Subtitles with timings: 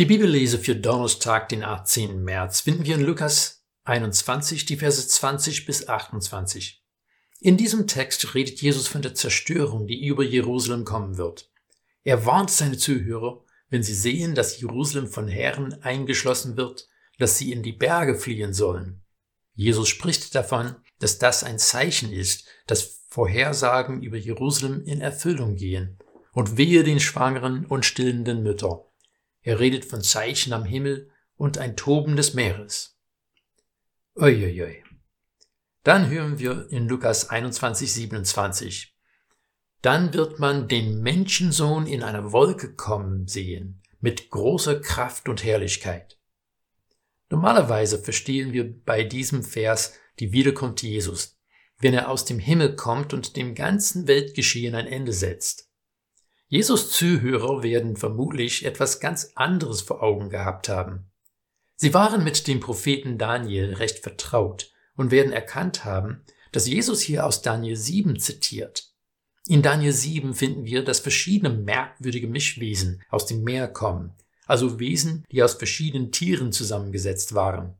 [0.00, 2.24] Die Bibellese für Donnerstag, den 18.
[2.24, 6.82] März, finden wir in Lukas 21, die Verse 20 bis 28.
[7.40, 11.50] In diesem Text redet Jesus von der Zerstörung, die über Jerusalem kommen wird.
[12.02, 16.88] Er warnt seine Zuhörer, wenn sie sehen, dass Jerusalem von Herren eingeschlossen wird,
[17.18, 19.02] dass sie in die Berge fliehen sollen.
[19.52, 25.98] Jesus spricht davon, dass das ein Zeichen ist, dass Vorhersagen über Jerusalem in Erfüllung gehen.
[26.32, 28.86] Und wehe den Schwangeren und stillenden Mütter.
[29.42, 32.98] Er redet von Zeichen am Himmel und ein Toben des Meeres.
[34.14, 34.82] Uiuiui.
[35.82, 38.94] Dann hören wir in Lukas 21, 27.
[39.80, 46.18] Dann wird man den Menschensohn in einer Wolke kommen sehen, mit großer Kraft und Herrlichkeit.
[47.30, 51.38] Normalerweise verstehen wir bei diesem Vers die Wiederkunft Jesus,
[51.78, 55.69] wenn er aus dem Himmel kommt und dem ganzen Weltgeschehen ein Ende setzt.
[56.52, 61.08] Jesus Zuhörer werden vermutlich etwas ganz anderes vor Augen gehabt haben.
[61.76, 67.24] Sie waren mit dem Propheten Daniel recht vertraut und werden erkannt haben, dass Jesus hier
[67.24, 68.92] aus Daniel 7 zitiert.
[69.46, 75.24] In Daniel 7 finden wir, dass verschiedene merkwürdige Mischwesen aus dem Meer kommen, also Wesen,
[75.30, 77.78] die aus verschiedenen Tieren zusammengesetzt waren.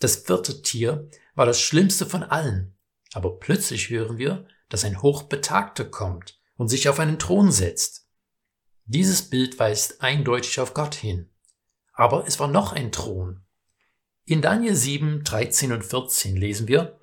[0.00, 2.76] Das vierte Tier war das schlimmste von allen,
[3.14, 8.01] aber plötzlich hören wir, dass ein Hochbetagter kommt und sich auf einen Thron setzt.
[8.84, 11.30] Dieses Bild weist eindeutig auf Gott hin.
[11.92, 13.42] Aber es war noch ein Thron.
[14.24, 16.98] In Daniel 7, 13 und 14 lesen wir,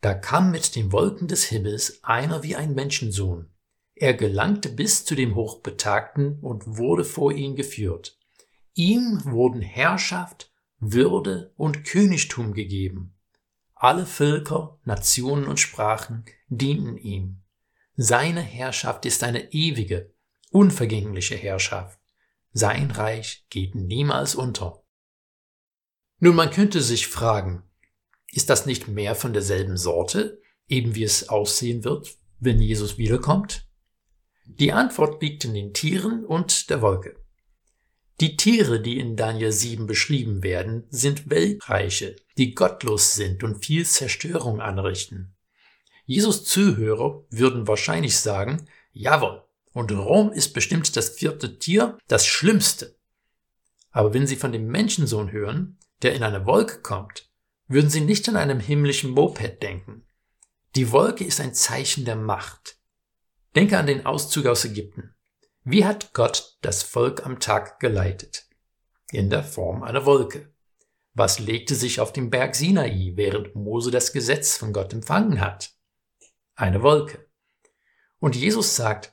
[0.00, 3.50] Da kam mit den Wolken des Himmels einer wie ein Menschensohn.
[3.94, 8.18] Er gelangte bis zu dem Hochbetagten und wurde vor ihn geführt.
[8.74, 13.14] Ihm wurden Herrschaft, Würde und Königtum gegeben.
[13.74, 17.42] Alle Völker, Nationen und Sprachen dienten ihm.
[17.96, 20.14] Seine Herrschaft ist eine ewige,
[20.50, 21.98] unvergängliche Herrschaft.
[22.52, 24.84] Sein Reich geht niemals unter.
[26.18, 27.62] Nun, man könnte sich fragen,
[28.32, 33.66] ist das nicht mehr von derselben Sorte, eben wie es aussehen wird, wenn Jesus wiederkommt?
[34.44, 37.16] Die Antwort liegt in den Tieren und der Wolke.
[38.20, 43.86] Die Tiere, die in Daniel 7 beschrieben werden, sind Weltreiche, die gottlos sind und viel
[43.86, 45.34] Zerstörung anrichten.
[46.04, 52.96] Jesus Zuhörer würden wahrscheinlich sagen, jawohl, und Rom ist bestimmt das vierte Tier, das Schlimmste.
[53.90, 57.30] Aber wenn sie von dem Menschensohn hören, der in eine Wolke kommt,
[57.68, 60.06] würden sie nicht an einem himmlischen Moped denken.
[60.76, 62.78] Die Wolke ist ein Zeichen der Macht.
[63.54, 65.14] Denke an den Auszug aus Ägypten.
[65.62, 68.46] Wie hat Gott das Volk am Tag geleitet?
[69.12, 70.52] In der Form einer Wolke.
[71.14, 75.72] Was legte sich auf dem Berg Sinai, während Mose das Gesetz von Gott empfangen hat?
[76.54, 77.28] Eine Wolke.
[78.20, 79.12] Und Jesus sagt,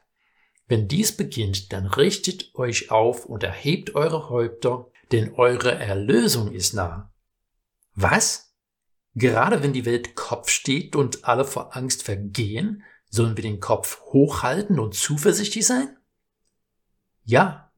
[0.68, 6.74] wenn dies beginnt, dann richtet euch auf und erhebt eure Häupter, denn eure Erlösung ist
[6.74, 7.12] nah.
[7.96, 8.54] Was?
[9.16, 14.02] Gerade wenn die Welt Kopf steht und alle vor Angst vergehen, sollen wir den Kopf
[14.02, 15.98] hochhalten und zuversichtlich sein?
[17.24, 17.72] Ja,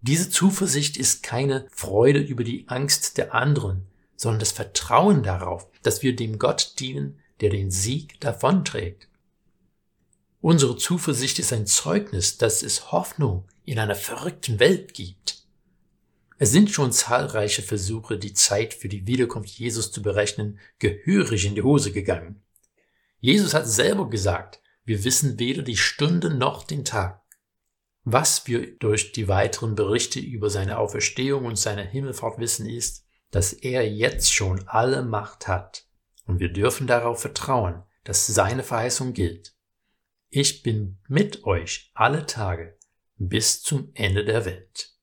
[0.00, 3.86] diese Zuversicht ist keine Freude über die Angst der anderen,
[4.16, 9.08] sondern das Vertrauen darauf, dass wir dem Gott dienen, der den Sieg davonträgt.
[10.50, 15.44] Unsere Zuversicht ist ein Zeugnis, dass es Hoffnung in einer verrückten Welt gibt.
[16.38, 21.54] Es sind schon zahlreiche Versuche, die Zeit für die Wiederkunft Jesus zu berechnen, gehörig in
[21.54, 22.40] die Hose gegangen.
[23.20, 27.20] Jesus hat selber gesagt, wir wissen weder die Stunde noch den Tag.
[28.04, 33.52] Was wir durch die weiteren Berichte über seine Auferstehung und seine Himmelfahrt wissen, ist, dass
[33.52, 35.84] er jetzt schon alle Macht hat.
[36.24, 39.57] Und wir dürfen darauf vertrauen, dass seine Verheißung gilt.
[40.30, 42.78] Ich bin mit euch alle Tage
[43.16, 44.97] bis zum Ende der Welt.